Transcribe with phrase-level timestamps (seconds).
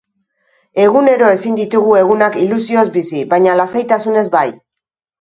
[0.85, 4.47] Egunero ezin ditugu egunak ilusioz bizi, baina lasaitasunez bai.